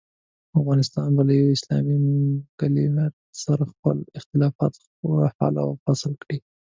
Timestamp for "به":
1.15-1.21